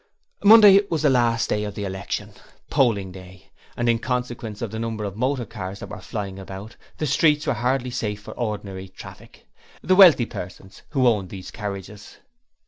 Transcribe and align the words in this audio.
Monday 0.43 0.81
was 0.89 1.03
the 1.03 1.11
last 1.11 1.47
day 1.51 1.63
of 1.63 1.75
the 1.75 1.85
election 1.85 2.33
polling 2.71 3.11
day 3.11 3.51
and 3.77 3.87
in 3.87 3.99
consequence 3.99 4.59
of 4.63 4.71
the 4.71 4.79
number 4.79 5.03
of 5.03 5.15
motor 5.15 5.45
cars 5.45 5.77
that 5.79 5.89
were 5.89 6.01
flying 6.01 6.39
about, 6.39 6.75
the 6.97 7.05
streets 7.05 7.45
were 7.45 7.53
hardly 7.53 7.91
safe 7.91 8.19
for 8.21 8.33
ordinary 8.33 8.87
traffic. 8.87 9.45
The 9.83 9.95
wealthy 9.95 10.25
persons 10.25 10.81
who 10.89 11.07
owned 11.07 11.29
these 11.29 11.51
carriages... 11.51 12.17